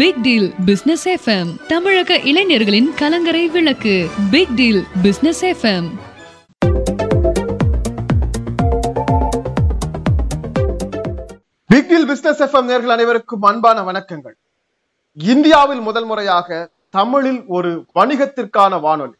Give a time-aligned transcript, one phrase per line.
[0.00, 4.08] Big deal business FM தமிழக இளைஞர்களின் கலங்கரை விளக்கு.
[4.30, 5.88] Big deal business FM
[11.66, 14.36] big deal business FM நேர்கள் அனைவருக்கும் அன்பான வணக்கங்கள்.
[15.12, 19.16] இந்தியாவில் முதல் முறையாக தமிழில் ஒரு வணிகத்திற்கான வானொலி.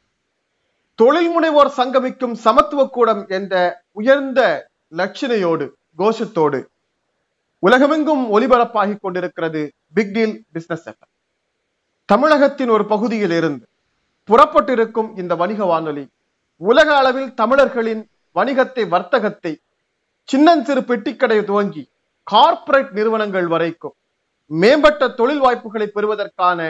[0.94, 5.68] தொழில் முனைவோர் சங்கமிக்கும் சமத்துவ கூடம் என்ற உயர்ந்த லட்சணையோடு
[5.98, 6.68] கோஷத்தோடு
[7.62, 11.10] உலகமெங்கும் ஒலிபரப்பாகிக் கொண்டிருக்கிறது பிக் டீல் பிசினஸ் எஃப்எம்
[12.04, 13.66] தமிழகத்தின் ஒரு பகுதியில் இருந்து
[14.28, 16.04] புறப்பட்டிருக்கும் இந்த வணிக வானொலி
[16.56, 18.02] உலக அளவில் தமிழர்களின்
[18.36, 19.52] வணிகத்தை வர்த்தகத்தை
[20.28, 21.82] சின்னஞ்சிறு பெட்டிக்கடை துவங்கி
[22.26, 23.94] கார்ப்பரேட் நிறுவனங்கள் வரைக்கும்
[24.50, 26.60] மேம்பட்ட தொழில் வாய்ப்புகளை பெறுவதற்கான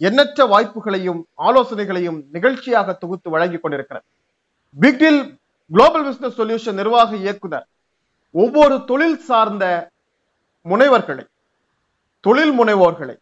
[0.00, 4.04] எண்ணற்ற வாய்ப்புகளையும் ஆலோசனைகளையும் நிகழ்ச்சியாக தொகுத்து வழங்கி கொண்டிருக்கிறது.
[4.76, 5.20] பிக்டில்
[5.70, 7.66] குளோபல் பிசினஸ் சொல்யூஷன் நிர்வாக இயக்குனர்
[8.34, 9.64] ஒவ்வொரு தொழில் சார்ந்த
[10.68, 11.24] முனைவர்களை
[12.20, 13.16] தொழில் முனைவோர்களை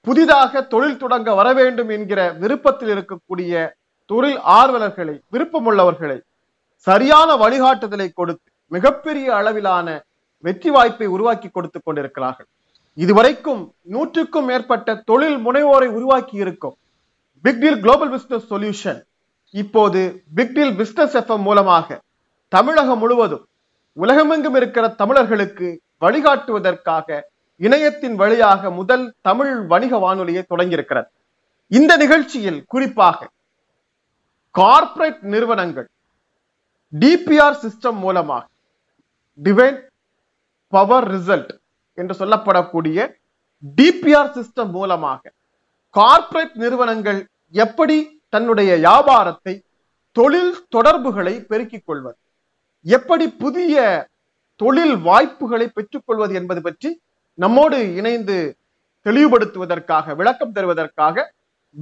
[0.00, 3.70] புதிதாக தொழில் தொடங்க வர வேண்டும் என்கிற விருப்பத்தில் இருக்கக்கூடிய
[4.06, 6.20] தொழில் ஆர்வலர்களை விருப்பமுள்ளவர்களை
[6.86, 10.04] சரியான வழிகாட்டுதலை கொடுத்து மிகப்பெரிய அளவிலான
[10.44, 12.46] வெற்றி வாய்ப்பை உருவாக்கி கொடுத்து கொண்டிருக்கிறார்கள்.
[12.94, 16.76] இதுவரைக்கும் நூற்றுக்கும் மேற்பட்ட தொழில் முனைவோரை உருவாக்கி இருக்கும்
[17.44, 19.00] பிக்டில் குளோபல் பிசினஸ் சொல்யூஷன்
[19.50, 22.00] இப்போது பிக்டில் பிசினஸ் எஃப்எம் மூலமாக
[22.48, 23.48] தமிழகம் முழுவதும்
[23.92, 27.08] உலகமெங்கும் இருக்கிற தமிழர்களுக்கு வழிகாட்டுவதற்காக
[27.60, 31.08] இணையத்தின் வழியாக முதல் தமிழ் வணிக வானொலியை தொடங்கியிருக்கிறது.
[31.70, 33.28] இந்த நிகழ்ச்சியில் குறிப்பாக
[34.54, 35.88] கார்ப்பரேட் நிறுவனங்கள்
[36.92, 38.44] டிபிஆர் சிஸ்டம் மூலமாக
[39.38, 39.78] டிவைன்
[40.72, 41.52] பவர் ரிசல்ட்
[41.98, 42.98] என்று சொல்லப்படக்கூடிய
[43.76, 45.32] டிபிஆர் சிஸ்டம் மூலமாக
[45.94, 47.20] கார்ப்பரேட் நிறுவனங்கள்
[47.54, 47.96] எப்படி
[48.28, 49.54] தன்னுடைய வியாபாரத்தை
[50.16, 52.18] தொழில் தொடர்புகளை பெருக்கிக் கொள்வது
[52.86, 53.76] எப்படி புதிய
[54.62, 56.90] தொழில் வாய்ப்புகளை பெற்றுக்கொள்வது என்பது பற்றி
[57.38, 58.36] நம்மோடு இணைந்து
[59.06, 61.24] தெளிவுபடுத்துவதற்காக விளக்கம் தருவதற்காக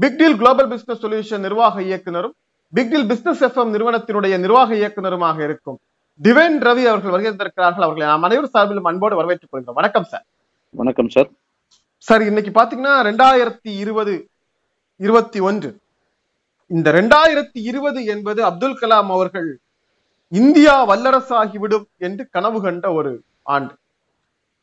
[0.01, 2.35] பிக்டில் குளோபல் பிசினஸ் சொல்யூஷன் நிர்வாக இயக்குனரும்
[2.75, 5.79] பிக்டில் பிசினஸ் எஃப்எம் நிறுவனத்தினுடைய நிர்வாக இயக்குனருமாக இருக்கும்
[6.21, 9.79] டிவைன் ரவி அவர்கள் வருகின்றிருக்கிறார்கள் அவர்களை நாம் அனைவரும் சார்பிலும் அன்போடு வரவேற்றுக் கொள்கிறோம்.
[9.81, 10.25] வணக்கம் சார்.
[10.71, 11.29] வணக்கம் சார்.
[11.99, 14.15] சார் இன்னைக்கு பாத்தீங்கன்னா ரெண்டாயிரத்தி இருபது
[14.97, 15.71] இருபத்தி ஒன்று.
[16.67, 19.49] இந்த ரெண்டாயிரத்தி இருபது என்பது அப்துல் கலாம் அவர்கள்
[20.39, 23.13] இந்தியா வல்லரசாகிவிடும் என்று கனவு கண்ட ஒரு
[23.55, 23.73] ஆண்டு.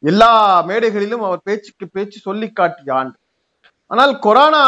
[0.03, 0.33] எல்லா
[0.69, 3.17] மேடைகளிலும் அவர் பேச்சுக்கு பேச்சு சொல்லி காட்டிய ஆண்டு.
[3.91, 4.63] ஆனால் கொரோனா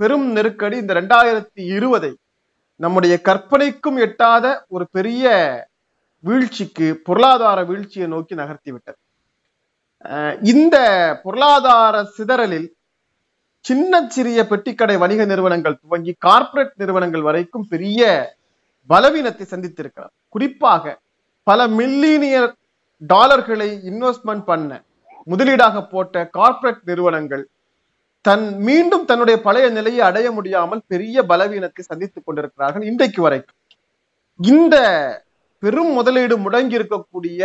[0.00, 2.12] பெரும் நெருக்கடி இந்த ரெண்டாயிரத்தி இருபதை
[2.80, 5.26] நம்முடைய கற்பனைக்கும் எட்டாத ஒரு பெரிய
[6.24, 8.98] வீழ்ச்சிக்கு பொருளாதார வீழ்ச்சியை நோக்கி நகர்த்தி விட்டது.
[10.52, 10.76] இந்த
[11.22, 12.68] பொருளாதார சிதறலில்
[13.64, 18.02] சின்ன சிறிய பெட்டிக்கடை வணிக நிறுவனங்கள் துவங்கி கார்ப்பரேட் நிறுவனங்கள் வரைக்கும் பெரிய
[18.88, 20.12] பலவீனத்தை சந்தித்திருக்கிறார்.
[20.28, 20.98] குறிப்பாக
[21.42, 22.50] பல மில்லினியர்
[23.02, 24.82] டாலர்களை இன்வெஸ்ட்மெண்ட் பண்ண
[25.30, 27.44] முதலீடாக போட்ட கார்ப்பரேட் நிறுவனங்கள்
[28.20, 33.58] தன் மீண்டும் தன்னுடைய பழைய நிலையை அடைய முடியாமல் பெரிய பலவீனத்தை சந்தித்துக் கொண்டிருக்கிறார்கள் இன்றைக்கு வரைக்கும்.
[34.38, 34.76] இந்த
[35.58, 37.40] பெரும் முதலீடு முடங்கி இருக்கக்கூடிய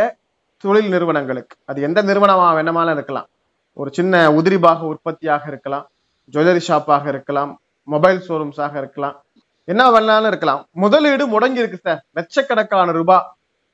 [0.57, 3.27] தொழில் நிறுவனங்களுக்கு அது எந்த நிறுவனமா வேணுமாலும் இருக்கலாம்.
[3.73, 5.85] ஒரு சின்ன உதிரிபாக உற்பத்தியாக இருக்கலாம்
[6.33, 7.51] ஜுவல்லரி ஷாப்பாக இருக்கலாம்
[7.83, 9.22] மொபைல் ஷோரூம்ஸாக இருக்கலாம்
[9.71, 10.61] என்ன வேணாலும் இருக்கலாம்.
[10.83, 13.27] முதலீடு முடங்கி இருக்கு சார் லட்சக்கணக்கான ரூபாய்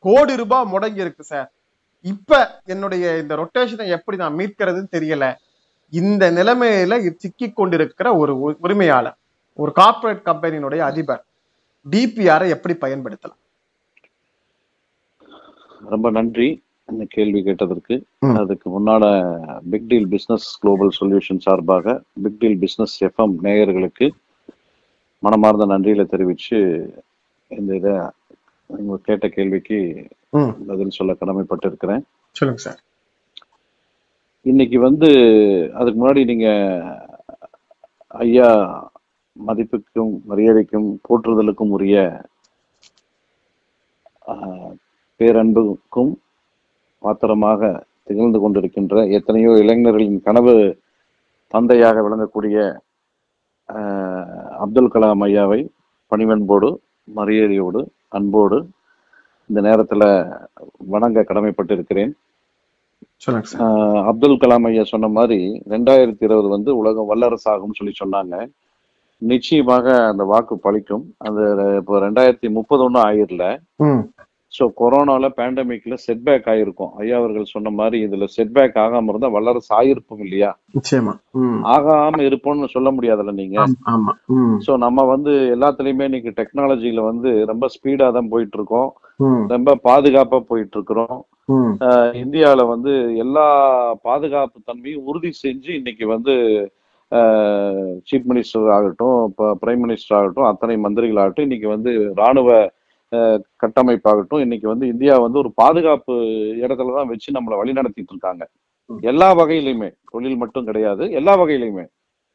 [0.05, 1.47] கோடி ரூபாய் முடங்கி இருக்கு சார்
[2.11, 2.41] இப்ப
[2.73, 5.25] என்னுடைய இந்த ரொட்டேஷனை எப்படி நான் மீட்கிறதுன்னு தெரியல.
[5.93, 8.33] இந்த நிலைமையில சிக்கி கொண்டிருக்கிற ஒரு
[8.65, 9.17] உரிமையாளர்
[9.59, 11.23] ஒரு கார்ப்பரேட் கம்பெனியினுடைய அதிபர்
[11.85, 13.39] டிபிஆரை எப்படி பயன்படுத்தலாம்?
[15.93, 16.47] ரொம்ப நன்றி.
[16.89, 17.95] இந்த கேள்வி கேட்டதற்கு.
[18.41, 19.03] அதுக்கு முன்னால
[19.71, 24.07] big deal business global solution சார்பாக பிக் டீல் பிசினஸ் எஃப்எம் நேயர்களுக்கு
[25.23, 26.59] மனமார்ந்த நன்றியில தெரிவிச்சு
[27.51, 27.93] இந்த இதை
[29.05, 29.77] கேட்ட கேள்விக்கு
[30.67, 32.03] பதில் சொல்ல கடமைப்பட்டு இருக்கிறேன்
[32.35, 32.79] சொல்லுங்க சார்.
[34.45, 35.07] இன்னைக்கு வந்து
[35.73, 36.49] அதுக்கு முன்னாடி நீங்க
[38.19, 38.49] ஐயா
[39.35, 41.97] மதிப்புக்கும் மரியாதைக்கும் போற்றுதலுக்கும் உரிய
[45.19, 46.11] பேரன்புக்கும்
[47.03, 47.61] பாத்திரமாக
[48.07, 50.53] திகழ்ந்து கொண்டிருக்கின்ற எத்தனையோ இளைஞர்களின் கனவு
[51.53, 52.57] தந்தையாக விளங்கக்கூடிய
[54.63, 55.59] அப்துல் கலாம் ஐயாவை
[56.11, 56.69] பணிவன்போடு
[57.07, 57.81] மரியாதையோடு
[58.17, 58.57] அன்போடு
[59.49, 60.03] இந்த நேரத்துல
[60.93, 62.11] வணங்க கடமைப்பட்டு இருக்கிறேன்
[64.09, 65.39] அப்துல் கலாம் ஐயா சொன்ன மாதிரி
[65.73, 68.35] ரெண்டாயிரத்தி இருபது வந்து உலகம் வல்லரசு ஆகும்னு சொல்லி சொன்னாங்க.
[69.21, 71.05] நிச்சயமாக அந்த வாக்கு பழிக்கும்.
[71.27, 71.41] அந்த
[71.79, 73.45] இப்போ ரெண்டாயிரத்தி முப்பது ஒன்றும் ஆயிரல
[74.53, 76.91] ஸோ கொரோனால பேண்டமிக்ல செட்பேக் ஆயிருக்கும்.
[76.99, 80.49] ஐயா அவர்கள் சொன்ன மாதிரி இதுல செட்பேக் ஆகாம இருந்தா வல்லரசு ஆயிருப்போம் இல்லையா?
[80.77, 81.13] நிச்சயமா.
[81.73, 83.57] ஆகாம இருப்போம்னு சொல்ல முடியாதுல்ல நீங்க?
[84.65, 88.89] ஸோ நம்ம வந்து எல்லாத்துலயுமே இன்னைக்கு டெக்னாலஜில வந்து ரொம்ப ஸ்பீடா தான் போயிட்டு இருக்கோம்
[89.53, 91.17] ரொம்ப பாதுகாப்பா போயிட்டு இருக்கிறோம்
[92.23, 92.91] இந்தியாவில வந்து
[93.23, 93.45] எல்லா
[94.03, 96.33] பாதுகாப்பு தன்மையும் உறுதி செஞ்சு இன்னைக்கு வந்து
[98.07, 99.15] சீஃப் மினிஸ்டர் ஆகட்டும்
[99.61, 101.91] பிரைம் மினிஸ்டர் ஆகட்டும் அத்தனை மந்திரிகள் ஆகட்டும் இன்னைக்கு வந்து
[102.21, 102.49] ராணுவ
[103.61, 104.43] கட்டமைப்பாகட்டும்.
[104.45, 106.15] இன்னைக்கு வந்து இந்தியா வந்து ஒரு பாதுகாப்பு
[106.63, 108.43] இடத்துல தான் வச்சு நம்மளை வழி நடத்திட்டு இருக்காங்க.
[109.11, 111.03] எல்லா வகையிலுமே தொழில் மட்டும் கிடையாது.
[111.19, 111.85] எல்லா வகையிலுமே.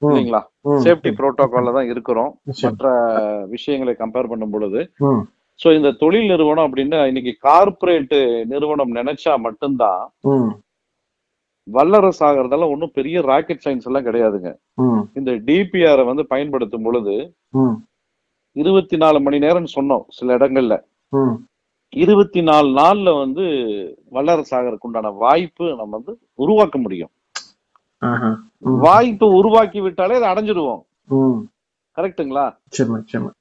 [0.03, 0.41] இல்லைங்களா?
[0.85, 2.33] சேஃப்டி புரோட்டோகால்ல தான் இருக்கிறோம்.
[2.65, 2.91] மற்ற
[3.55, 4.81] விஷயங்களை கம்பேர் பண்ணும் பொழுது.
[5.61, 8.15] சோ இந்த தொழில் நிறுவனம் அப்படின்னு இன்னைக்கு கார்ப்பரேட்
[8.53, 10.03] நிறுவனம் நினைச்சா மட்டும்தான்
[11.69, 14.51] வல்லரசு ஆகிறதெல்லாம் ஒன்றும் பெரிய ராக்கெட் சயின்ஸ் எல்லாம் கிடையாதுங்க.
[15.19, 17.15] இந்த டிபிஆரை வந்து பயன்படுத்தும் பொழுது
[18.55, 20.85] இருபத்தி நாலு மணி நேரம் சொன்னோம் சில இடங்கள்ல.
[21.89, 23.43] இருபத்தி நாலு நாள்ல வந்து
[24.11, 27.09] வல்லரசு ஆகிறதுக்கு உண்டான வாய்ப்பு நம்ம வந்து உருவாக்க முடியும்.
[28.59, 30.83] வாய்ப்பு உருவாக்கி விட்டாலே அதை அடைஞ்சிடுவோம்.
[31.13, 31.17] ஆ,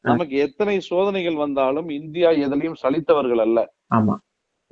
[0.01, 3.74] நமக்கு எத்தனை சோதனைகள் வந்தாலும் இந்தியா எதுலயும் சலித்தவர்கள் அல்ல.
[3.95, 4.15] ஆமா.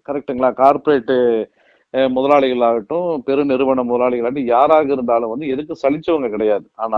[0.05, 0.53] கரெக்ட்டுங்களா?
[0.53, 1.49] கார்ப்பரேட்
[1.89, 6.69] முதலாளிகள் ஆகட்டும் பெருநிறுவன முதலாளிகளாகட்டும் யாராக இருந்தாலும் வந்து எதுக்கு சலிச்சவங்க கிடையாது.
[6.75, 6.97] ஆனா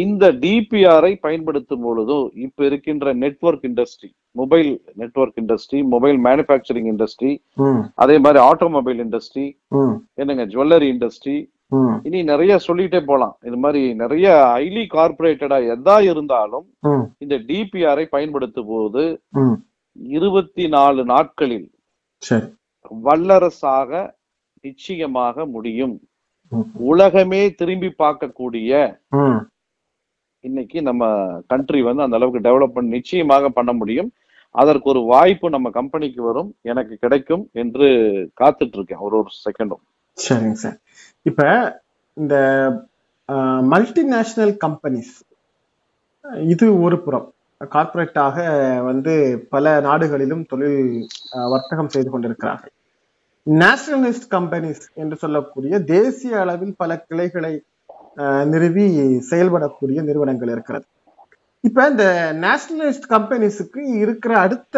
[0.00, 4.10] இந்த டிபிஆரை பயன்படுத்தும் பொழுதும் இப்ப இருக்கின்ற network industry
[4.40, 7.32] mobile network industry mobile manufacturing industry
[8.02, 9.46] அதே மாதிரி ஆட்டோமொபைல் இண்டஸ்ட்ரி
[10.20, 11.36] என்னங்க ஜுவல்லரி இண்டஸ்ட்ரி
[12.08, 13.34] இனி நிறைய சொல்லிட்டே போலாம்.
[13.48, 16.66] இது மாதிரி நிறைய ஹைலி கார்பரேட்டடா எதா இருந்தாலும்
[17.24, 19.04] இந்த டிபிஆரை பயன்படுத்தும் போது.
[20.18, 21.68] இருபத்தி நாலு நாட்களில்
[23.06, 23.90] வல்லரசாக
[24.64, 25.96] நிச்சயமாக முடியும்.
[26.90, 28.72] உலகமே திரும்பி பார்க்கக்கூடிய.
[30.48, 31.02] இன்னைக்கு நம்ம
[31.52, 34.10] கண்ட்ரி வந்து அந்த அளவுக்கு டெவலப்மெண்ட் நிச்சயமாக பண்ண முடியும்.
[34.54, 37.86] அதற்கு ஒரு வாய்ப்பு நம்ம கம்பெனிக்கு வரும் எனக்கு கிடைக்கும் என்று
[38.40, 39.02] காத்துட்டு இருக்கேன்.
[39.06, 39.82] ஒரு ஒரு செகண்டும்
[40.18, 40.78] சரிங்க சார்.
[41.28, 41.42] இப்ப
[42.16, 42.34] இந்த
[43.74, 45.14] மல்டிநேஷனல் கம்பெனிஸ்
[46.54, 47.28] இது ஒரு புறம்.
[47.74, 48.36] கார்ப்பரேட்டாக
[48.90, 49.12] வந்து
[49.54, 50.80] பல நாடுகளிலும் தொழில்
[51.52, 52.72] வர்த்தகம் செய்து கொண்டிருக்கிறார்கள்.
[53.46, 57.54] நேஷனலிஸ்ட் கம்பெனிஸ் என்று சொல்லக்கூடிய தேசிய அளவில் பல கிளைகளை
[58.52, 58.84] நிறுவி
[59.30, 60.86] செயல்படக்கூடிய நிறுவனங்கள் இருக்கிறது.
[61.64, 62.04] இப்ப இந்த
[62.44, 64.76] நேஷனலிஸ்ட் கம்பெனிஸுக்கு இருக்கிற அடுத்த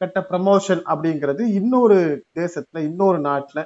[0.00, 1.98] கட்ட ப்ரமோஷன் அப்படிங்கிறது இன்னொரு
[2.40, 3.62] தேசத்துல இன்னொரு நாட்டுல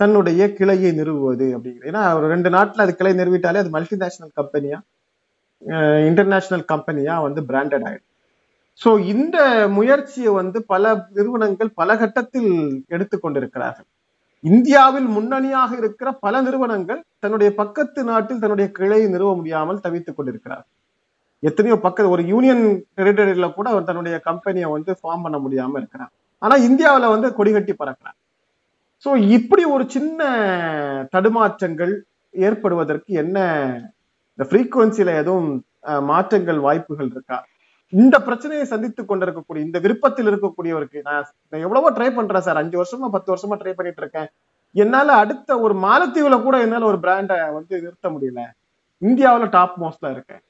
[0.00, 1.90] தன்னுடைய கிளையை நிறுவுவது அப்படிங்கிறது.
[1.92, 4.78] ஏன்னா ஒரு ரெண்டு நாட்டில் அது கிளை நிறுவிட்டாலே அது மல்டிநேஷனல் கம்பெனியா
[6.10, 8.08] இன்டர்நேஷனல் கம்பெனியா வந்து பிராண்டட் ஆயிடும்.
[8.80, 9.38] ஸோ இந்த
[9.78, 12.50] முயற்சியை வந்து பல நிறுவனங்கள் பல கட்டத்தில்
[12.94, 13.88] எடுத்துக்கொண்டிருக்கிறார்கள்
[14.46, 20.64] இந்தியாவில் முன்னணியாக இருக்கிற பல நிறுவனங்கள் தன்னுடைய பக்கத்து நாட்டில் தன்னுடைய கிளையை நிறுவ முடியாமல் தவித்துக் கொண்டிருக்கிறார்.
[21.42, 22.62] எத்தனையோ பக்க ஒரு யூனியன்
[22.98, 26.12] டெரிட்டரியில கூட அவர் தன்னுடைய கம்பெனியை வந்து ஃபார்ம் பண்ண முடியாம இருக்கிறார்.
[26.42, 28.16] ஆனா இந்தியாவில வந்து கொடிகட்டி பறக்கிறார்.
[29.06, 30.20] ஸோ இப்படி ஒரு சின்ன
[31.12, 31.92] தடுமாற்றங்கள்
[32.34, 33.38] ஏற்படுவதற்கு என்ன
[34.38, 35.50] இந்த ஃப்ரீக்குவன்சியில எதுவும்
[35.90, 37.36] அஹ், மாற்றங்கள் வாய்ப்புகள் இருக்கா?
[37.92, 43.08] இந்த பிரச்சனையை சந்தித்துக் கொண்டிருக்கக்கூடிய இந்த விருப்பத்தில் இருக்கக்கூடியவருக்கு நான் நான் எவ்வளவோ ட்ரை பண்றேன் சார் அஞ்சு வருஷமா
[43.14, 44.28] பத்து வருஷமா ட்ரை பண்ணிட்டு இருக்கேன்.
[44.74, 48.42] என்னால அடுத்த ஒரு மாலத்தீவுல கூட என்னால ஒரு பிராண்டை வந்து நிறுத்த முடியல.
[49.02, 50.42] இந்தியாவுல டாப் மோஸ்ட்ல இருக்கேன்.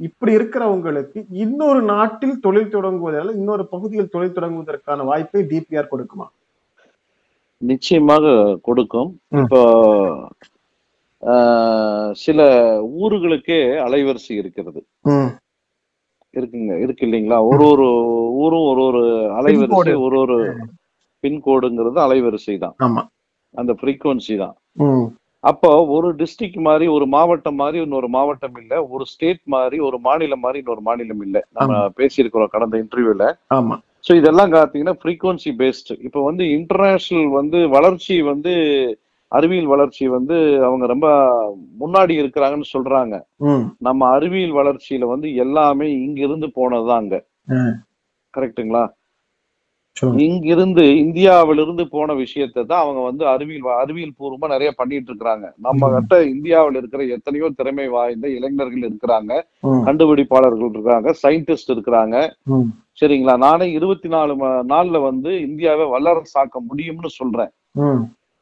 [0.00, 6.26] இப்படி இருக்கிறவங்களுக்கு இன்னொரு நாட்டில் தொழில் தொடங்குவதால இன்னொரு பகுதியில் தொழில் தொடங்குவதற்கான வாய்ப்பை டிபிஆர் கொடுக்குமா?
[7.70, 8.34] நிச்சயமாக
[8.68, 9.10] கொடுக்கும்.
[9.42, 9.60] இப்போ
[12.24, 12.40] சில
[13.02, 14.80] ஊர்களுக்கே அலைவரிசை இருக்கிறது.
[16.40, 17.38] இருக்குங்க இருக்கு இல்லைங்களா?
[17.50, 17.86] ஒரு ஒரு
[18.42, 19.02] ஊரும் ஒரு ஒரு
[19.38, 19.70] அலைவரிசை.
[20.06, 20.36] ஒரு ஒரு
[21.24, 22.76] பின்கோடுங்கிறது அலைவரிசை தான்
[23.54, 24.54] அந்த ஃப்ரீக்குவன்சி தான்.
[25.44, 30.42] அப்போ ஒரு டிஸ்ட்ரிக்ட் மாதிரி ஒரு மாவட்டம் மாதிரி இன்னொரு மாவட்டம் இல்ல ஒரு ஸ்டேட் மாதிரி ஒரு மாநிலம்
[30.44, 31.38] மாதிரி இன்னொரு மாநிலம் இல்ல.
[31.58, 31.68] நம்ம
[31.98, 33.76] பேசியிருக்கிறோம் கடந்த இன்டர்வியூல ஆமா.
[34.04, 38.52] சோ இதெல்லாம் பாத்தீங்கன்னா ஃப்ரீக்வன்சி பேஸ்டு இப்போ வந்து இன்டர்நேஷனல் வந்து வளர்ச்சி வந்து
[39.36, 40.36] அறிவியல் வளர்ச்சி வந்து
[40.68, 41.08] அவங்க ரொம்ப
[41.80, 43.16] முன்னாடி இருக்கிறாங்கன்னு சொல்றாங்க.
[43.88, 47.14] நம்ம அறிவியல் வளர்ச்சியில வந்து எல்லாமே இங்கிருந்து போனதுதாங்க.
[49.96, 50.22] சொல்லுங்க.
[50.24, 55.88] இங்கிருந்து இந்தியாவிலிருந்து போன விஷயத்தை தான் அவங்க வந்து அறிவியல் அறிவியல் பூர்வமா நிறைய பண்ணிட்டு இருக்கிறாங்க நம்ம.
[55.94, 59.32] கிட்ட இந்தியாவில் இருக்கிற எத்தனையோ திறமை வாய்ந்த இளைஞர்கள் இருக்கிறாங்க.
[59.88, 61.14] கண்டுபிடிப்பாளர்கள் இருக்காங்க.
[61.22, 62.16] சயின்டிஸ்ட் இருக்கிறாங்க.
[63.00, 63.36] சரிங்களா?
[63.46, 64.32] நானே இருபத்தி நாலு
[64.72, 67.52] நாள்ல வந்து இந்தியாவை வல்லரசாக்க முடியும்னு சொல்றேன்.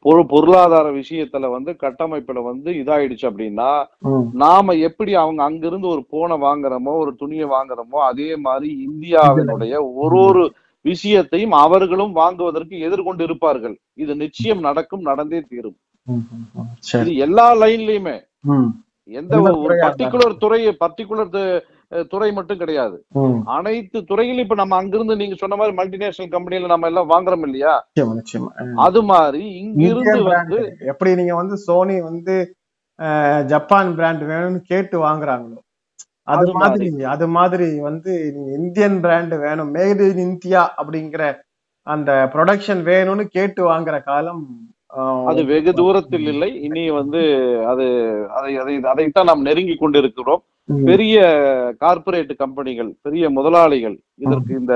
[0.05, 3.71] பொரு பொருளாதார விஷயத்துல வந்து கட்டமைப்புல வந்து இதாயிடுச்சு அப்படின்னா
[4.43, 10.43] நாம எப்படி அவங்க அங்கிருந்து ஒரு போனை வாங்குறோமோ ஒரு துணியை வாங்குறோமோ அதே மாதிரி இந்தியாவினுடைய ஒரு ஒரு
[10.85, 13.75] விஷயத்தையும் அவர்களும் வாங்குவதற்கு எதிர்கொண்டு இருப்பார்கள்.
[13.93, 15.77] இது நிச்சயம் நடக்கும் நடந்தே தீரும்.
[17.01, 18.15] இது எல்லா லைன்லயுமே.
[19.09, 21.31] எந்த ஒரு துறையா பர்டிகுலர் துறை பர்டிகுலர்
[22.11, 22.97] துறை மட்டும் கிடையாது.
[23.55, 27.73] அனைத்து துறையிலும் இப்ப நம்ம அங்கிருந்து நீங்க சொன்ன மாதிரி மல்டிநேஷனல் கம்பெனில நம்ம எல்லாம் வாங்குறோம் இல்லையா.
[28.87, 30.59] அது மாதிரி இங்கிருந்து வந்து.
[30.91, 32.35] எப்படி நீங்க வந்து சோனி வந்து
[33.45, 35.59] ஜப்பான் பிராண்ட் வேணும்னு கேட்டு வாங்குறாங்களோ?
[36.33, 39.71] அது மாதிரி அது மாதிரி வந்து நீங்க இந்தியன் பிராண்ட் வேணும்.
[39.77, 41.23] மேட் இன் இந்தியா அப்படிங்கிற
[41.87, 44.43] அந்த ப்ரொடக்ஷன் வேணும்னு கேட்டு வாங்குற காலம்
[45.29, 46.49] அது வெகு தூரத்தில் இல்லை.
[46.67, 47.19] இனி வந்து
[47.71, 47.85] அது
[48.37, 50.41] அதை அதை அதைத்தான் நாம் நெருங்கி கொண்டிருக்கிறோம்.
[50.89, 51.19] பெரிய
[51.83, 54.75] கார்ப்பரேட் கம்பெனிகள் பெரிய முதலாளிகள் இதற்கு இந்த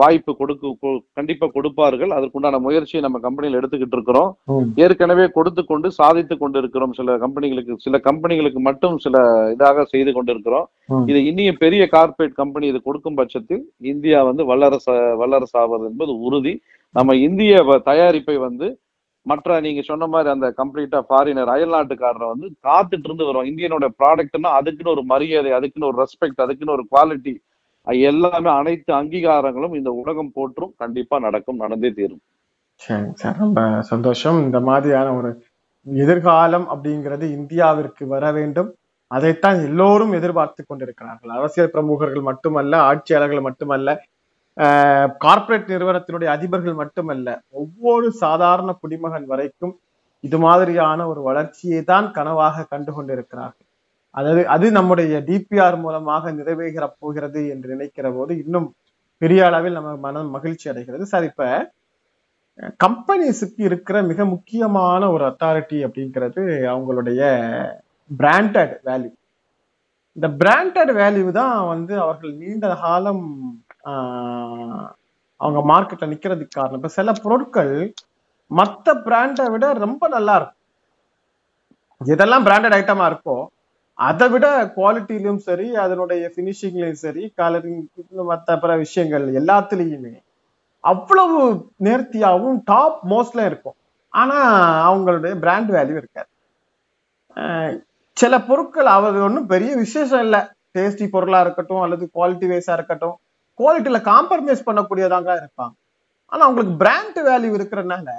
[0.00, 2.12] வாய்ப்பு கொடுக்க கண்டிப்பா கொடுப்பார்கள்.
[2.16, 4.30] அதற்குண்டான முயற்சியை நம்ம கம்பெனியில் எடுத்துக்கிட்டு இருக்கிறோம்.
[4.84, 6.94] ஏற்கனவே கொடுத்து கொண்டு சாதித்து கொண்டிருக்கிறோம்.
[6.98, 9.18] சில கம்பெனிகளுக்கு சில கம்பெனிகளுக்கு மட்டும் சில
[9.54, 10.66] இதாக செய்து கொண்டிருக்கிறோம்.
[11.10, 16.54] இது இனியும் பெரிய கார்ப்பரேட் கம்பெனி இது கொடுக்கும் பட்சத்தில் இந்தியா வந்து வல்லரசு வல்லரசாவது என்பது உறுதி.
[16.94, 18.68] நம்ம இந்திய தயாரிப்பை வந்து
[19.28, 23.48] மற்ற நீங்க சொன்ன மாதிரி அந்த கம்ப்ளீட்டா ஃபாரினர் அயல் நாட்டுக்காரரை வந்து காத்துட்டு இருந்து வரும்.
[23.50, 27.34] இந்தியனோட ப்ராடக்ட்னா அதுக்குன்னு ஒரு மரியாதை அதுக்குன்னு ஒரு ரெஸ்பெக்ட் அதுக்குன்னு ஒரு குவாலிட்டி
[28.10, 32.22] எல்லாமே அனைத்து அங்கீகாரங்களும் இந்த உலகம் போற்றும் கண்டிப்பா நடக்கும் நடந்தே தீரும்.
[32.86, 33.38] சரி சார்.
[33.38, 34.38] ரொம்ப சந்தோஷம்.
[34.46, 35.30] இந்த மாதிரியான ஒரு
[36.04, 38.68] எதிர்காலம் அப்படிங்கிறது இந்தியாவிற்கு வர வேண்டும்.
[39.10, 41.32] அதைத்தான் எல்லோரும் எதிர்பார்த்து கொண்டிருக்கிறார்கள்.
[41.38, 43.88] அரசியல் பிரமுகர்கள் மட்டுமல்ல ஆட்சியாளர்கள் மட்டுமல்ல
[45.24, 47.28] கார்ப்பரேட் நிறுவனத்தினுடைய அதிபர்கள் மட்டுமல்ல
[47.60, 49.74] ஒவ்வொரு சாதாரண குடிமகன் வரைக்கும்
[50.24, 53.66] இது மாதிரியான ஒரு வளர்ச்சியை தான் கனவாக கண்டு கொண்டிருக்கிறார்கள்.
[54.14, 58.68] அதாவது அது நம்முடைய டிபிஆர் மூலமாக நிறைவேகிற போகிறது என்று நினைக்கிற போது இன்னும்
[59.22, 61.04] பெரிய அளவில் நம்ம மனம் மகிழ்ச்சி அடைகிறது.
[61.12, 61.44] சார் இப்ப
[62.84, 67.20] கம்பெனிஸுக்கு இருக்கிற மிக முக்கியமான ஒரு அத்தாரிட்டி அப்படிங்கிறது அவங்களுடைய
[68.10, 69.12] பிராண்டட் வேல்யூ
[70.16, 73.24] இந்த பிராண்டட் வேல்யூ தான் வந்து அவர்கள் நீண்ட காலம்
[75.40, 76.78] அவங்க மார்க்கெட்டில் நிற்கிறதுக்கு காரணம்.
[76.80, 77.74] இப்போ சில பொருட்கள்
[78.50, 80.56] மற்ற பிராண்டை விட ரொம்ப நல்லா இருக்கும்.
[82.00, 83.36] எதெல்லாம் பிராண்டட் ஐட்டமாக இருக்கோ
[83.98, 87.80] அதை விட குவாலிட்டிலையும் சரி அதனுடைய ஃபினிஷிங்லையும் சரி கலரிங்
[88.32, 90.14] மற்ற பிற விஷயங்கள் எல்லாத்துலேயுமே
[90.84, 91.38] அவ்வளவு
[91.86, 93.76] நேர்த்தியாகவும் டாப் மோஸ்ட்ல இருக்கும்.
[94.12, 94.44] ஆனால்
[94.88, 96.30] அவங்களுடைய பிராண்ட் வேல்யூ இருக்காது.
[98.16, 100.40] சில பொருட்கள் அவர் ஒன்றும் பெரிய விசேஷம் இல்லை.
[100.76, 103.16] டேஸ்டி பொருளாக இருக்கட்டும் அல்லது குவாலிட்டி வைஸாக இருக்கட்டும்.
[103.58, 105.74] குவாலிட்டியில காம்ப்ரமைஸ் பண்ணக்கூடியதாங்க இருப்பாங்க
[106.32, 108.10] ஆனா அவங்களுக்கு பிராண்ட் வேல்யூ இருக்கிறனால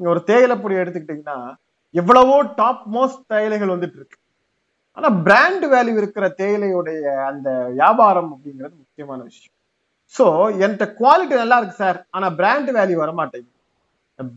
[0.00, 1.38] நீங்க ஒரு தேயிலை பொடி எடுத்துக்கிட்டீங்கன்னா
[1.94, 4.18] எவ்வளவோ டாப் மோஸ்ட் தேயிலைகள் வந்துட்டு இருக்கு.
[4.96, 9.54] ஆனா பிராண்ட் வேல்யூ இருக்கிற தேயிலையுடைய அந்த வியாபாரம் அப்படிங்கிறது முக்கியமான விஷயம்.
[10.14, 10.24] ஸோ
[10.64, 13.56] என்கிட்ட குவாலிட்டி நல்லா இருக்கு சார் ஆனா பிராண்ட் வேல்யூ வர மாட்டேங்குது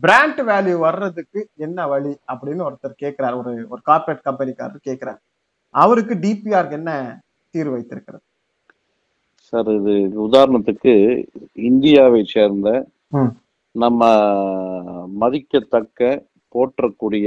[0.04, 5.20] பிராண்ட் வேல்யூ வர்றதுக்கு என்ன வழி அப்படின்னு ஒருத்தர் கேட்கிறார் ஒரு ஒரு கார்பரேட் கம்பெனிக்காரர் கேட்கிறார்
[5.74, 6.92] அவருக்கு டிபிஆருக்கு என்ன
[7.54, 8.24] தீர்வு வைத்திருக்கிறது?
[9.52, 9.94] சார் இது
[10.26, 10.92] உதாரணத்துக்கு
[11.52, 12.68] இந்தியாவை சேர்ந்த.
[13.74, 14.02] நம்ம
[15.20, 16.00] மதிக்கத்தக்க
[16.54, 17.26] போற்றக்கூடிய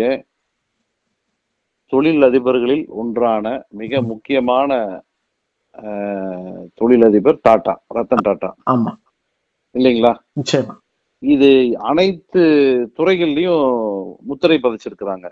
[1.94, 3.46] தொழில் அதிபர்களில் ஒன்றான
[3.82, 4.72] மிக முக்கியமான
[6.74, 8.92] தொழிலதிபர் டாடா ரத்தன் டாடா ஆமா.
[9.76, 10.12] இல்லைங்களா?
[11.24, 12.42] இது அனைத்து
[12.98, 13.66] துறைகள்லயும்
[14.20, 15.28] முத்திரை பதிச்சிருக்கிறாங்க.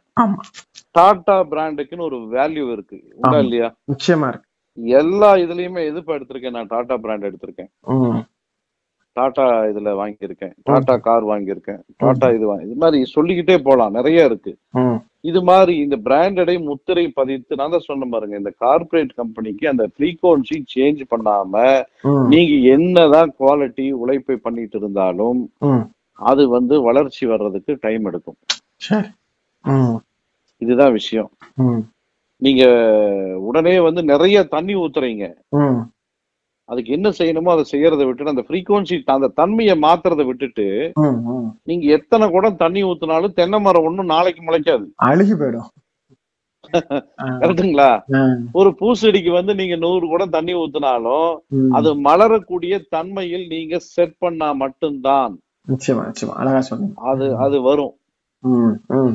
[0.92, 2.98] டாடா பிராண்டுக்குன்னு ஒரு வேல்யூ இருக்கு.
[3.16, 3.40] உண்டா.
[3.40, 3.70] இல்லையா?
[3.92, 4.50] நிச்சயமா இருக்கு.
[4.78, 6.56] எல்லா இதுலயுமே எதுப்பா எடுத்திருக்கேன்.
[6.58, 7.72] நான் டாடா பிராண்ட் எடுத்திருக்கேன்.
[9.18, 10.54] டாடா இதுல வாங்கியிருக்கேன்.
[10.68, 11.82] டாடா கார் வாங்கியிருக்கேன்.
[11.98, 13.96] டாடா இது வாங்கி இது மாதிரி சொல்லிக்கிட்டே போலாம்.
[13.98, 14.54] நிறைய இருக்கு.
[15.32, 20.58] இது மாதிரி இந்த பிராண்டடை முத்திரை பதித்து நான் தான் சொன்ன பாருங்க இந்த கார்ப்பரேட் கம்பெனிக்கு அந்த ஃப்ரீக்வன்சி
[20.76, 21.84] சேஞ்ச் பண்ணாம
[22.34, 25.42] நீங்க என்னதான் குவாலிட்டி உழைப்பை பண்ணிட்டு இருந்தாலும்.
[26.32, 28.40] அது வந்து வளர்ச்சி வர்றதுக்கு டைம் எடுக்கும்.
[30.62, 31.32] இதுதான் விஷயம்.
[32.44, 32.64] நீங்க
[33.42, 35.26] உடனே வந்து நிறைய தண்ணி ஊத்துறீங்க.
[36.70, 40.68] அதுக்கு என்ன செய்யணுமோ அதை செய்யறதை விட்டுட்டு அந்த ஃப்ரீக்வன்சி அந்த தன்மையை மாத்துறதை விட்டுட்டு.
[41.64, 44.86] நீங்க எத்தனை குடம் தண்ணி ஊத்துனாலும் தென்னை மரம் ஒண்ணும் நாளைக்கு முளைக்காது.
[45.10, 45.70] அழுகி போயிடும்.
[47.42, 47.88] கரெக்டுங்களா
[48.52, 51.32] ஒரு பூச்செடிக்கு வந்து நீங்க நூறு குடம் தண்ணி ஊத்துனாலும்.
[51.72, 55.34] அது மலரக்கூடிய தன்மையில் நீங்க செட் பண்ணா மட்டும்தான்.
[57.12, 57.94] அது அது வரும்.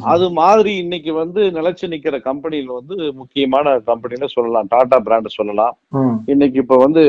[0.03, 4.69] அது மாதிரி இன்னைக்கு வந்து நிலைச்சு நிக்கிற கம்பெனில வந்து முக்கியமான கம்பெனில சொல்லலாம்.
[4.69, 5.75] டாடா பிராண்ட் சொல்லலாம்.
[6.27, 7.05] இன்னைக்கு இப்ப வந்து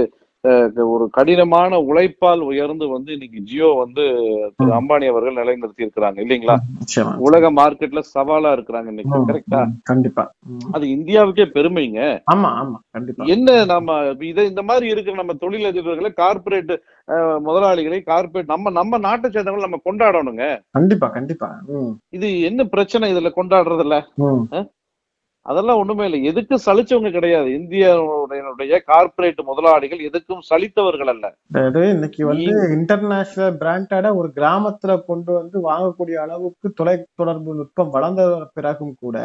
[0.93, 4.03] ஒரு கடினமான உழைப்பால் உயர்ந்து வந்து இன்னைக்கு ஜியோ வந்து
[4.57, 6.55] திரு அம்பானி அவர்கள் நிலைநிறுத்தி இருக்கிறாங்க இல்லைங்களா?
[7.27, 10.23] உலக மார்க்கெட்ல சவாலா இருக்கிறாங்க இன்னைக்கு கரெக்டா கண்டிப்பா.
[10.71, 11.99] அது இந்தியாவுக்கே பெருமைங்க.
[12.33, 13.27] ஆமா ஆமா கண்டிப்பா.
[13.35, 13.97] என்ன நம்ம
[14.31, 16.73] இதை இந்த மாதிரி இருக்கிற நம்ம தொழிலதிபர்களை கார்ப்பரேட்
[17.41, 20.43] முதலாளிகளை கார்ப்பரேட் நம்ம நம்ம நாட்டை சேர்ந்தவங்களை நம்ம கொண்டாடணுங்க.
[20.71, 21.49] கண்டிப்பா கண்டிப்பா.
[22.17, 23.97] இது என்ன பிரச்சனை இதுல கொண்டாடுறதுல.
[25.49, 26.19] அதெல்லாம் ஒண்ணுமே இல்லை.
[26.31, 27.49] எதுக்கும் சலிச்சவங்க கிடையாது.
[27.59, 31.25] இந்தியாவுடைய கார்ப்பரேட் முதலாளிகள் எதுக்கும் சலித்தவர்கள் அல்ல.
[31.51, 38.25] அதாவது இன்னைக்கு வந்து இன்டர்நேஷனல் பிராண்டட ஒரு கிராமத்துல கொண்டு வந்து வாங்கக்கூடிய அளவுக்கு தொலை தொடர்பு நுட்பம் வளர்ந்த
[38.53, 39.17] பிறகும் கூட.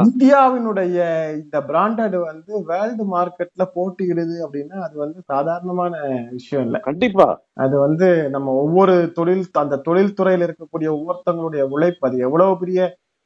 [0.00, 0.96] இந்தியாவினுடைய
[1.36, 5.92] இந்த பிராண்டட் வந்து வேர்ல்டு மார்க்கெட்ல போட்டியிடுது அப்படின்னா அது வந்து சாதாரணமான
[6.30, 6.78] விஷயம் இல்ல.
[6.78, 7.26] கண்டிப்பா.
[7.56, 12.80] அது வந்து நம்ம ஒவ்வொரு தொழில் அந்த தொழில் துறையில இருக்கக்கூடிய ஒவ்வொருத்தவங்களுடைய உழைப்பு அது எவ்வளவு பெரிய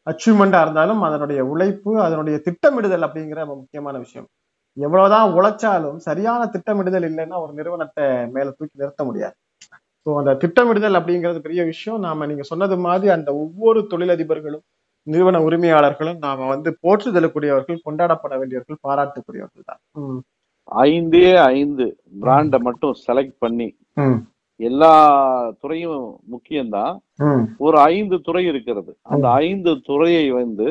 [0.07, 4.29] அச்சீவ்மெண்டா இருந்தாலும் அதனுடைய உழைப்பு அதனுடைய திட்டமிடுதல் அப்படிங்கிற முக்கியமான விஷயம்.
[4.77, 9.37] எவ்வளவுதான் உழைச்சாலும் சரியான திட்டமிடுதல் இல்லைன்னா ஒரு நிறுவனத்தை மேல தூக்கி நிறுத்த முடியாது.
[10.07, 12.01] ஸோ அந்த திட்டமிடுதல் அப்படிங்கிறது பெரிய விஷயம்.
[12.07, 14.65] நாம நீங்க சொன்னது மாதிரி அந்த ஒவ்வொரு தொழிலதிபர்களும்
[15.07, 19.81] நிறுவன உரிமையாளர்களும் நாம வந்து போற்றுதலுக்குரியவர்கள் கொண்டாடப்பட வேண்டியவர்கள் பாராட்டுக்குரியவர்கள் தான்.
[20.87, 21.85] ஐந்தே ஐந்து
[22.23, 23.69] பிராண்டை மட்டும் செலக்ட் பண்ணி
[24.61, 24.91] எல்லா
[25.63, 26.95] துறையும் முக்கியம்தான்.
[27.67, 28.93] ஒரு ஐந்து துறை இருக்கிறது.
[29.13, 30.67] அந்த ஐந்து துறையை வந்து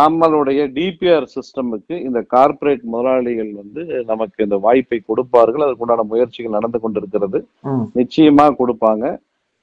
[0.00, 5.64] நம்மளுடைய டிபிஆர் சிஸ்டமுக்கு இந்த கார்ப்பரேட் முதலாளிகள் வந்து நமக்கு இந்த வாய்ப்பை கொடுப்பார்கள்.
[5.66, 7.40] அதுக்குண்டான முயற்சிகள் நடந்து கொண்டிருக்கிறது.
[7.98, 9.04] நிச்சயமா கொடுப்பாங்க.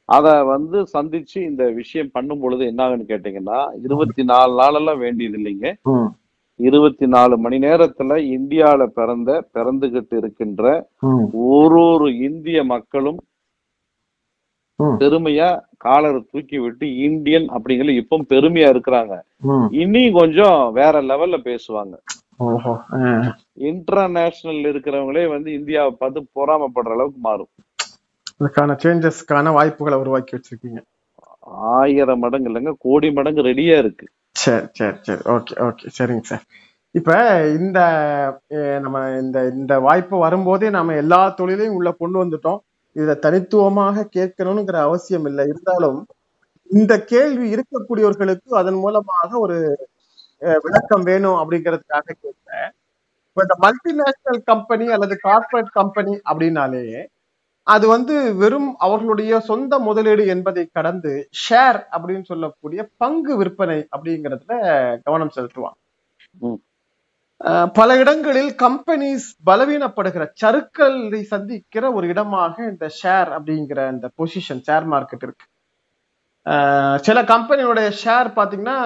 [0.10, 5.70] அத வந்து சந்திச்சு இந்த விஷயம் பண்ணும் பொழுது என்ன ஆகுன்னு கேட்டீங்கன்னா இருபத்தி நாலு நாளெல்லாம் வேண்டியது இல்லைங்க
[6.60, 10.64] இருபத்தி நாலு மணி நேரத்துல இந்தியால பிறந்த பிறந்துகிட்டு இருக்கின்ற
[11.50, 13.20] ஒரு ஒரு இந்திய மக்களும்.
[14.80, 19.14] பெருமையா காலரை தூக்கி விட்டு இந்தியன் அப்படிங்கிற இப்போ பெருமையா இருக்கிறாங்க.
[19.42, 19.68] ம்.
[19.72, 21.96] இனி கொஞ்சம் வேற லெவல்ல பேசுவாங்க.
[23.54, 27.52] இன்டர்நேஷனல் இருக்கிறவங்களே வந்து இந்தியாவை பார்த்து பொறாமைப்படுற அளவுக்கு மாறும்.
[28.40, 30.80] அதுக்கான சேஞ்சஸ்க்கான வாய்ப்புகளை உருவாக்கி வச்சிருக்கீங்க.
[31.78, 34.06] ஆயிரம் மடங்கு இல்லைங்க கோடி மடங்கு ரெடியா இருக்கு.
[34.32, 35.22] சரி சரி சரி.
[35.36, 36.44] ஓகே ஓகே சரிங்க சார்
[36.92, 37.12] இப்ப
[37.60, 37.80] இந்த
[38.80, 42.60] நம்ம இந்த இந்த வாய்ப்பு வரும்போதே நாம எல்லா தொழிலையும் உள்ள கொண்டு வந்துட்டோம்.
[42.98, 45.46] இதை தனித்துவமாக கேட்கணுங்கிற அவசியம் இல்லை.
[45.52, 46.00] இருந்தாலும்
[46.70, 49.58] இந்த கேள்வி இருக்கக்கூடியவர்களுக்கு அதன் மூலமாக ஒரு
[50.42, 52.70] அஹ், விளக்கம் வேணும் அப்படிங்கிறதுக்காக கேட்கிறேன்
[53.28, 56.86] இப்ப இந்த மல்டிநேஷனல் கம்பெனி அல்லது கார்ப்பரேட் கம்பெனி அப்படின்னாலே
[57.68, 64.54] அது வந்து வெறும் அவர்களுடைய சொந்த முதலீடு என்பதை கடந்து ஷேர் அப்படின்னு சொல்லக்கூடிய பங்கு விற்பனை அப்படிங்கிறதுல
[65.08, 65.80] கவனம் செலுத்துவாங்க.
[67.78, 75.26] பல இடங்களில் கம்பெனிஸ் பலவீனப்படுகிற சறுக்கலை சந்திக்கிற ஒரு இடமாக இந்த ஷேர் அப்படிங்கிற இந்த பொசிஷன் ஷேர் மார்க்கெட்
[75.28, 75.46] இருக்கு.
[77.08, 78.78] சில கம்பெனியோடைய ஷேர் பார்த்தீங்கன்னா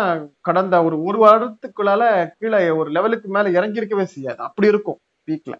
[0.47, 2.03] கடந்த ஒரு ஒரு வாரத்துக்குள்ளால
[2.39, 4.39] கீழே ஒரு லெவலுக்கு மேல இறங்கியிருக்கவே செய்யாது.
[4.47, 5.55] அப்படி இருக்கும் வீக்ல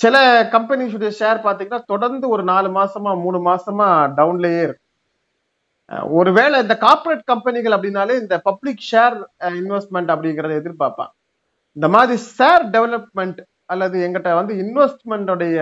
[0.00, 0.16] சில
[0.54, 3.88] கம்பெனிஸுடைய ஷேர் பார்த்தீங்கன்னா தொடர்ந்து ஒரு நாலு மாசமா மூணு மாசமா
[4.20, 4.80] டவுன்லயே இருக்கும்
[6.20, 9.16] ஒருவேளை இந்த கார்ப்பரேட் கம்பெனிகள் அப்படின்னாலே இந்த பப்ளிக் ஷேர்
[9.62, 11.12] இன்வெஸ்ட்மெண்ட் அப்படிங்கிறத எதிர்பார்ப்பாங்க.
[11.76, 13.40] இந்த மாதிரி ஷேர் டெவலப்மெண்ட்
[13.72, 15.58] அல்லது எங்கிட்ட வந்து இன்வெஸ்ட்மெண்டோடைய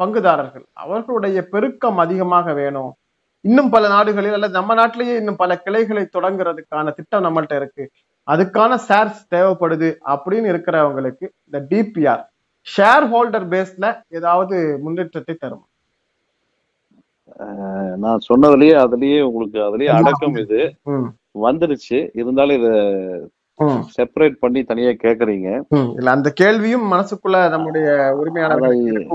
[0.00, 2.90] பங்குதாரர்கள் அவர்களுடைய பெருக்கம் அதிகமாக வேணும்.
[3.44, 7.84] இன்னும் பல நாடுகளில் அல்லது நம்ம நாட்டிலேயே இன்னும் பல கிளைகளை தொடங்குறதுக்கான திட்டம் நம்மள்ட்ட இருக்கு.
[8.28, 12.22] அதுக்கான ஷேர்ஸ் தேவைப்படுது அப்படின்னு இருக்கிறவங்களுக்கு இந்த டிபிஆர்
[12.66, 13.86] ஷேர் ஹோல்டர் பேஸ்ல
[14.18, 15.64] ஏதாவது முன்னேற்றத்தை தரும்.
[18.02, 20.60] நான் சொன்னதுலயே அதுலயே உங்களுக்கு அதுலயே அடக்கம் இது.
[21.46, 21.98] வந்துருச்சு.
[22.20, 22.68] இருந்தாலும் இத
[23.96, 25.62] செப்பரேட் பண்ணி தனியா கேக்குறீங்க.
[25.96, 27.88] இல்ல அந்த கேள்வியும் மனசுக்குள்ள நம்முடைய
[28.68, 29.06] இ-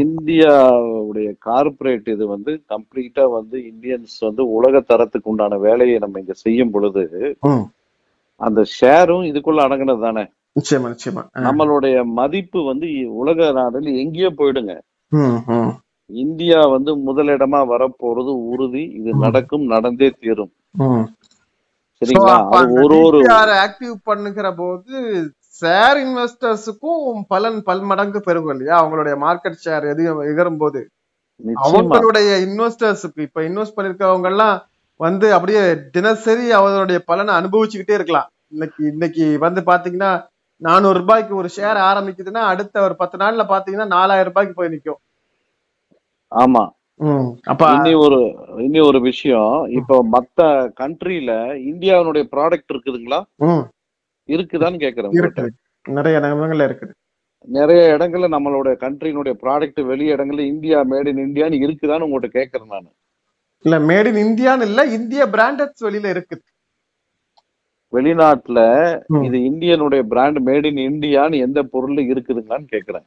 [0.00, 6.70] இந்தியாவுடைய கார்ப்பரேட் இது வந்து கம்ப்ளீட்டா வந்து இந்தியன்ஸ் வந்து உலக தரத்துக்கு உண்டான வேலையை நம்ம இங்க செய்யும்
[6.70, 7.36] பொழுது
[8.36, 10.26] அந்த ஷேரும் இதுக்குள்ள அடங்கினது தானே?
[10.60, 11.22] நிச்சயமா நிச்சயமா.
[11.34, 14.78] நம்மளுடைய மதிப்பு வந்து உலக நாடுல எங்கேயோ போயிடுங்க.
[16.06, 18.82] இந்தியா வந்து முதலிடமா வரப்போறது உறுதி.
[18.82, 20.50] இது நடக்கும் நடந்தே தீரும்.
[22.02, 22.34] சரிங்களா?
[22.82, 23.18] ஒரு ஒரு
[23.62, 24.96] ஆக்டிவ் பண்ணுகிற போது
[25.60, 28.74] ஷேர் இன்வெஸ்டர்ஸுக்கும் பலன் பல்மடங்கு பெருகும் இல்லையா?
[28.80, 30.80] அவங்களுடைய மார்க்கெட் ஷேர் எது எகரும் போது
[31.64, 34.56] அவங்களுடைய இன்வெஸ்டர்ஸுக்கு இப்ப இன்வெஸ்ட் பண்ணிருக்கவங்க எல்லாம்
[35.00, 38.28] வந்து அப்படியே தினசரி அவங்களுடைய பலனை அனுபவிச்சுக்கிட்டே இருக்கலாம்.
[38.52, 40.12] இன்னைக்கு இன்னைக்கு வந்து பாத்தீங்கன்னா
[40.62, 45.00] நானூறு ரூபாய்க்கு ஒரு ஷேர் ஆரம்பிக்குதுன்னா அடுத்த ஒரு பத்து நாள்ல பாத்தீங்கன்னா நாலாயிரம் ரூபாய்க்கு போய் நிக்கும்.
[46.32, 46.62] ஆமா.
[47.52, 48.18] அப்ப இனி ஒரு
[48.66, 49.52] இனி ஒரு விஷயம்.
[49.78, 50.40] இப்ப மத்த
[50.80, 51.32] கண்ட்ரில
[51.70, 53.20] இந்தியாவுடைய ப்ராடக்ட் இருக்குதுங்களா?
[54.28, 55.42] இருக்குதான்னு கேக்குறேன் உங்ககிட்ட.
[55.44, 56.92] இருக்குது நிறைய இடங்கள்ல இருக்குது.
[57.48, 62.88] நிறைய இடங்கள்ல நம்மளோட கண்ட்ரியினுடைய ப்ராடக்ட் வெளி இடங்கள்ல இந்தியா மேட் இன் இந்தியான்னு இருக்குதான்னு உங்கள்கிட்ட கேக்குறேன் நான்.
[63.64, 66.44] இல்ல மேட் இன் இந்தியான்னு இல்ல இந்திய பிராண்டட்ஸ் வெளியில இருக்குது
[67.92, 68.60] வெளிநாட்டுல.
[69.26, 73.06] இது இந்தியனுடைய பிராண்ட் மேட் இன் இந்தியான்னு எந்த பொருள் இருக்குதுங்களான்னு கேக்குறேன்.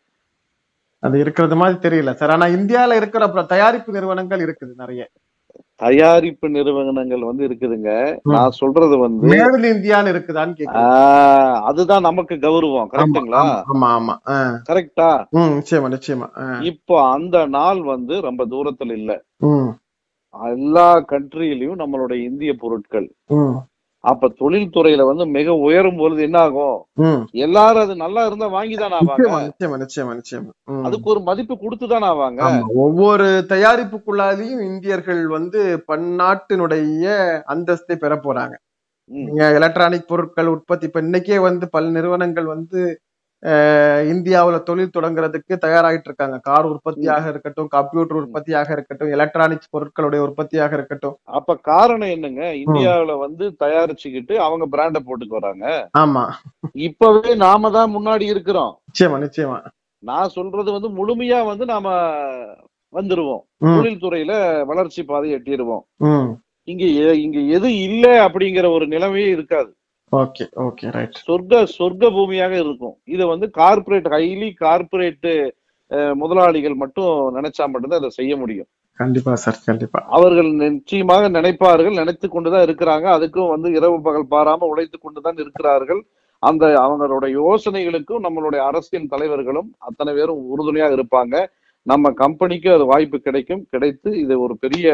[1.04, 2.30] அது இருக்கிறது மாதிரி தெரியல சார்.
[2.30, 5.04] ஆனா இந்தியால இருக்கிற அப்புறம் தயாரிப்பு நிறுவனங்கள் இருக்குது நிறைய.
[5.76, 7.92] தயாரிப்பு நிறுவனங்கள் வந்து இருக்குதுங்க.
[8.32, 9.30] நான் சொல்றது வந்து
[9.72, 10.68] இந்தியான்னு இருக்குதான்னு
[11.64, 13.42] அதுதான் நமக்கு கௌரவம் ஆமா கரெக்ட்டுங்களா?
[13.74, 14.16] ஆமா, ஆமா
[14.70, 15.10] கரெக்டா
[15.56, 16.28] நிச்சயமா நிச்சயமா.
[16.62, 19.12] இப்போ அந்த நாள் வந்து ரொம்ப தூரத்துல இல்ல.
[20.56, 23.08] எல்லா கண்ட்ரியிலயும் நம்மளுடைய இந்திய பொருட்கள்.
[24.04, 26.78] அப்ப தொழில்துறையில வந்து மிக உயரும் பொழுது என்ன ஆகும்
[27.44, 29.28] எல்லாரும் அது நல்லா இருந்தா வாங்கிதான் ஆவாங்க.
[30.88, 32.42] அதுக்கு ஒரு மதிப்பு கொடுத்துதான் ஆவாங்க?
[32.86, 37.06] ஒவ்வொரு தயாரிப்புக்குள்ளாலையும் இந்தியர்கள் வந்து பன்னாட்டினுடைய
[37.54, 38.56] அந்தஸ்தை பெற போறாங்க.
[39.12, 42.82] நீங்க எலக்ட்ரானிக் பொருட்கள் உற்பத்தி இப்ப இன்னைக்கே வந்து பல நிறுவனங்கள் வந்து
[44.12, 46.38] இந்தியாவுல தொழில் தொடங்குறதுக்கு தயாராகிட்டு இருக்காங்க.
[46.40, 51.16] கார் உற்பத்தியாக இருக்கட்டும் கம்ப்யூட்டர் உற்பத்தியாக இருக்கட்டும் எலக்ட்ரானிக்ஸ் பொருட்களுடைய உற்பத்தியாக இருக்கட்டும்.
[51.24, 52.44] அப்ப காரணம் என்னங்க?
[52.56, 55.66] இந்தியாவுல வந்து தயாரிச்சுக்கிட்டு அவங்க பிராண்ட போட்டுக்கு வராங்க.
[55.98, 56.26] ஆமா.
[56.88, 58.74] இப்பவே நாம தான் முன்னாடி இருக்கிறோம்.
[58.90, 59.60] நிச்சயமா நிச்சயமா.
[60.04, 61.88] நான் சொல்றது வந்து முழுமையா வந்து நாம
[62.94, 63.44] வந்துருவோம்.
[63.74, 64.34] தொழில்துறையில
[64.66, 65.84] வளர்ச்சி பாதை எட்டிடுவோம்.
[66.68, 66.86] இங்க
[67.26, 69.70] இங்க எது இல்ல அப்படிங்கிற ஒரு நிலைமையே இருக்காது.
[70.20, 72.96] ஓகே ஓகே ரைட் சொர்க்க சொர்க்க பூமியாக இருக்கும்.
[73.14, 75.28] இதை வந்து கார்ப்பரேட் ஹைலி கார்ப்பரேட்
[76.22, 78.68] முதலாளிகள் மட்டும் நினைச்சா மட்டும்தான் அதை செய்ய முடியும்.
[79.00, 80.00] கண்டிப்பா சார் கண்டிப்பா.
[80.18, 83.06] அவர்கள் நிச்சயமாக நினைப்பார்கள் நினைத்து கொண்டுதான் இருக்கிறாங்க.
[83.18, 86.02] அதுக்கும் வந்து இரவு பகல் பாராம உழைத்து கொண்டுதான் இருக்கிறார்கள்.
[86.44, 91.36] அந்த அவங்களோட யோசனைகளுக்கும் நம்மளுடைய அரசியல் தலைவர்களும் அத்தனை பேரும் உறுதுணையாக இருப்பாங்க.
[91.92, 93.64] நம்ம கம்பெனிக்கு அது வாய்ப்பு கிடைக்கும்.
[93.74, 94.88] கிடைத்து இது ஒரு பெரிய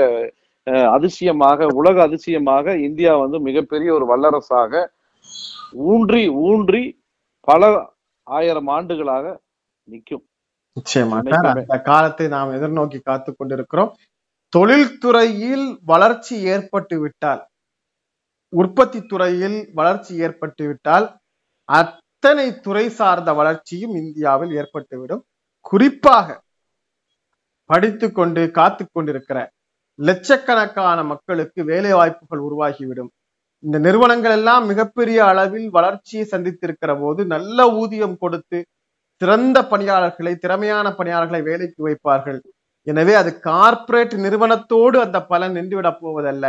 [0.97, 4.83] அதிசயமாக உலக அதிசயமாக இந்தியா வந்து மிகப்பெரிய ஒரு வல்லரசாக
[5.77, 7.03] ஊன்றி ஊன்றி
[7.39, 9.41] பல ஆயிரம் ஆண்டுகளாக
[9.83, 10.27] நிற்கும்.
[10.79, 10.83] நிச்சயமா.
[10.83, 11.53] சார் நினைக்கிறேன்.
[11.53, 13.95] அந்த காலத்தை நாம் எதிர்நோக்கி காத்து கொண்டிருக்கிறோம்.
[14.57, 17.47] தொழில்துறையில் வளர்ச்சி ஏற்பட்டு விட்டால்
[18.49, 21.17] உற்பத்தி துறையில் வளர்ச்சி ஏற்பட்டு விட்டால்
[21.63, 25.21] அத்தனை துறை சார்ந்த வளர்ச்சியும் இந்தியாவில் ஏற்பட்டுவிடும்.
[25.61, 26.41] குறிப்பாக
[27.65, 29.51] படித்து கொண்டு காத்து கொண்டிருக்கிற
[29.95, 33.09] லட்சக்கணக்கான மக்களுக்கு வேலை வாய்ப்புகள் உருவாகிவிடும்.
[33.67, 38.59] இந்த நிறுவனங்கள் எல்லாம் மிகப்பெரிய அளவில் வளர்ச்சியை சந்தித்திருக்கிற போது நல்ல ஊதியம் கொடுத்து
[39.21, 42.39] சிறந்த பணியாளர்களை திறமையான பணியாளர்களை வேலைக்கு வைப்பார்கள்.
[42.87, 46.45] எனவே அது கார்ப்பரேட் நிறுவனத்தோடு அந்த பலன் நின்றுவிடப் போவதல்ல.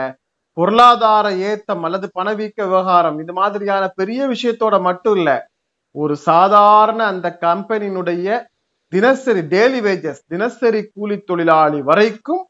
[0.57, 5.31] பொருளாதார ஏத்தம் அல்லது பணவீக்க விவகாரம் இது மாதிரியான பெரிய விஷயத்தோட மட்டும் இல்ல.
[5.95, 8.39] ஒரு சாதாரண அந்த கம்பெனியினுடைய
[8.93, 12.45] தினசரி டெய்லி வேஜஸ் தினசரி கூலி தொழிலாளி வரைக்கும்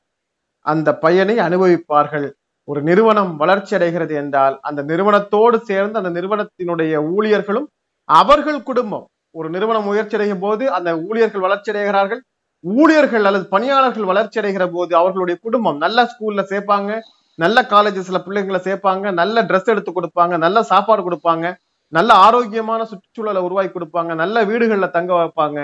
[0.66, 2.28] அந்த பயனை அனுபவிப்பார்கள்.
[2.68, 7.68] ஒரு நிறுவனம் வளர்ச்சி அடைகிறது என்றால் அந்த நிறுவனத்தோடு சேர்ந்து அந்த நிறுவனத்தினுடைய ஊழியர்களும்
[8.08, 9.06] அவர்கள் குடும்பம்.
[9.38, 12.20] ஒரு நிறுவனம் முயற்சி அடையும் போது அந்த ஊழியர்கள் வளர்ச்சி அடைகிறார்கள்.
[12.64, 16.92] ஊழியர்கள் அல்லது பணியாளர்கள் வளர்ச்சி அடைகிற போது அவர்களுடைய குடும்பம் நல்ல ஸ்கூல்ல சேர்ப்பாங்க
[17.38, 21.46] நல்ல காலேஜஸ்ல பிள்ளைங்களை சேர்ப்பாங்க நல்ல ட்ரெஸ் எடுத்து கொடுப்பாங்க நல்ல சாப்பாடு கொடுப்பாங்க
[21.92, 25.60] நல்ல ஆரோக்கியமான சுற்றுச்சூழலை உருவாக்கி கொடுப்பாங்க நல்ல வீடுகள்ல தங்க வைப்பாங்க.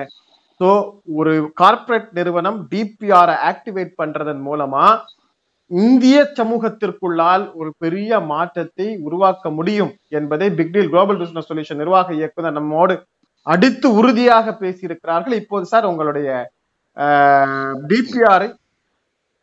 [0.60, 0.68] ஸோ
[1.20, 4.84] ஒரு கார்ப்பரேட் நிறுவனம் டிபிஆரை ஆக்டிவேட் பண்றதன் மூலமா
[5.70, 12.94] இந்திய சமூகத்திற்குள்ளால் ஒரு பெரிய மாற்றத்தை உருவாக்க முடியும் என்பதை பிக்டீல் குளோபல் பிசினஸ் சொல்யூஷன் நிர்வாக இயக்குனர் நம்மோடு
[13.46, 15.36] அடித்து உறுதியாக பேசியிருக்கிறார்கள்.
[15.42, 16.28] இப்போது சார் உங்களுடைய
[17.90, 18.48] டிபிஆரை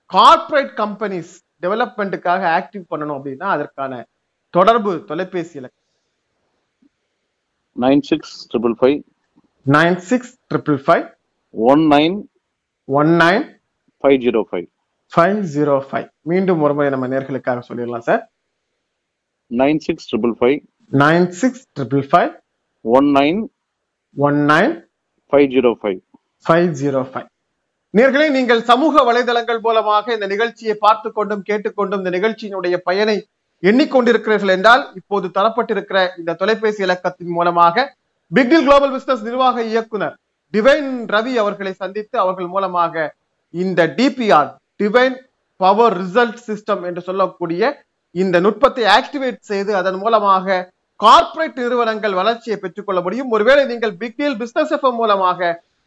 [0.09, 3.93] கார்ப்பரேட் கம்பெனிஸ் டெவலப்மெண்ட்டுக்காக ஆக்டிவ் பண்ணணும் அப்படின்னா அதற்கான
[4.53, 5.77] தொடர்பு தொலைபேசி இலக்கு.
[7.75, 8.97] Nine six triple five
[9.65, 11.05] nine six triple five
[11.53, 12.15] one nine
[12.87, 13.45] one nine
[14.03, 14.67] five zero five
[15.11, 18.21] five zero five மீண்டும் ஒரு முறை நம்ம நேர்களுக்காக சொல்லிடலாம் sir
[19.51, 20.57] nine six triple five
[20.91, 22.31] nine six triple five
[22.85, 23.39] one nine
[24.15, 24.73] one nine
[25.33, 25.99] five zero five
[26.45, 27.27] five zero five
[27.93, 33.15] நேர்களே நீங்கள் சமூக வலைதளங்கள் மூலமாக இந்த நிகழ்ச்சியை பார்த்து கொண்டும் கேட்டுக்கொண்டும் இந்த நிகழ்ச்சியினுடைய பயனை
[33.63, 37.85] எண்ணிக்கொண்டிருக்கிறீர்கள் என்றால் இப்போது தரப்பட்டிருக்கிற இந்த தொலைபேசி இலக்கத்தின் மூலமாக
[38.31, 40.15] பிக்டில் குளோபல் பிசினஸ் நிர்வாக இயக்குனர்
[40.53, 42.95] டிவைன் ரவி அவர்களை சந்தித்து அவர்கள் மூலமாக
[43.53, 44.49] இந்த DPR
[44.81, 45.17] divine
[45.59, 47.63] power result system என்று சொல்லக்கூடிய
[48.15, 50.57] இந்த நுட்பத்தை ஆக்டிவேட் செய்து அதன் மூலமாக
[50.99, 53.29] கார்ப்பரேட் நிறுவனங்கள் வளர்ச்சியை பெற்றுக்கொள்ள முடியும்.
[53.35, 55.39] ஒருவேளை நீங்கள் பிக் டீல் பிசினஸ் எஃப்எம் மூலமாக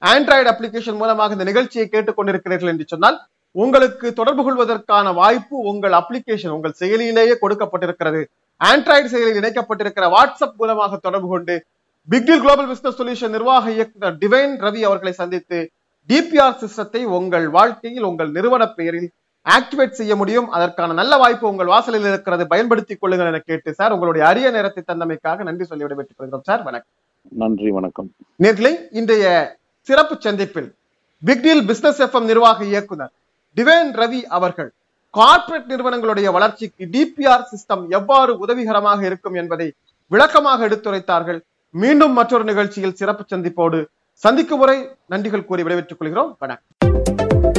[0.02, 3.18] ஆண்ட்ராய்டு அப்ளிகேஷன் மூலமாக இந்த நிகழ்ச்சியை கேட்டுக்கொண்டிருக்கிறீர்கள் என்று சொன்னால்
[3.56, 8.22] உங்களுக்கு தொடர்பு கொள்வதற்கான வாய்ப்பு உங்கள் அப்ளிகேஷன் உங்கள் செயலியிலேயே கொடுக்கப்பட்டிருக்கிறது.
[8.60, 11.54] ஆண்ட்ராய்டு செயலியில் இணைக்கப்பட்டிருக்கிற வாட்ஸ்அப் மூலமாக தொடர்பு கொண்டு
[12.08, 15.60] பிக்டில் குளோபல் பிசினஸ் சொல்யூஷன் நிர்வாக இயக்குனர் டிவைன் ரவி அவர்களை சந்தித்து
[16.10, 19.08] டிபிஆர் சிஸ்டத்தை உங்கள் வாழ்க்கையில் உங்கள் நிறுவன பெயரில்
[19.46, 20.48] ஆக்டிவேட் செய்ய முடியும்.
[20.56, 22.44] அதற்கான நல்ல வாய்ப்பு உங்கள் வாசலில் இருக்கிறது.
[22.52, 26.62] பயன்படுத்திக் கொள்ளுங்கள் என கேட்டு சார் உங்களுடைய அரிய நேரத்தை தந்தமைக்காக நன்றி சொல்லி விடைபெற்றுக் கொள்கிறோம் சார்.
[26.68, 26.92] வணக்கம்.
[27.42, 28.08] நன்றி வணக்கம்.
[28.44, 29.26] நேர்களை இன்றைய
[29.88, 30.70] சிறப்பு சந்திப்பில்
[31.22, 33.12] பிக்டீல் பிசினஸ் எஃப்எம் நிர்வாக இயக்குனர்
[33.56, 34.70] டிவேன் ரவி அவர்கள்
[35.14, 39.68] கார்ப்பரேட் நிறுவனங்களுடைய வளர்ச்சிக்கு டிபிஆர் சிஸ்டம் எவ்வாறு உதவிகரமாக இருக்கும் என்பதை
[40.12, 41.38] விளக்கமாக எடுத்துரைத்தார்கள்.
[41.74, 43.78] மீண்டும் மற்றொரு நிகழ்ச்சியில் சிறப்பு சந்திப்போடு
[44.14, 44.76] சந்திக்கும் முறை
[45.10, 46.36] நன்றிகள் கூறி விடைபெற்றுக் கொள்கிறோம்.
[46.38, 47.53] வணக்கம்.